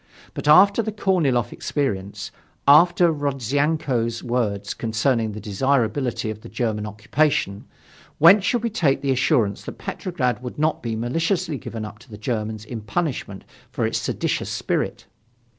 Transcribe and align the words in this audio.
But 0.33 0.47
after 0.47 0.81
the 0.81 0.91
Korniloff 0.91 1.53
experience, 1.53 2.31
after 2.67 3.13
Rodzyanko's 3.13 4.23
words 4.23 4.73
concerning 4.73 5.33
the 5.33 5.39
desirability 5.39 6.31
of 6.31 6.41
the 6.41 6.49
German 6.49 6.87
occupation, 6.87 7.65
whence 8.17 8.43
should 8.43 8.63
we 8.63 8.71
take 8.71 9.03
the 9.03 9.11
assurance 9.11 9.61
that 9.65 9.77
Petrograd 9.77 10.41
would 10.41 10.57
not 10.57 10.81
be 10.81 10.95
maliciously 10.95 11.59
given 11.59 11.85
up 11.85 11.99
to 11.99 12.09
the 12.09 12.17
Germans 12.17 12.65
in 12.65 12.81
punishment 12.81 13.43
for 13.71 13.85
its 13.85 13.99
seditious 13.99 14.49
spirit? 14.49 15.05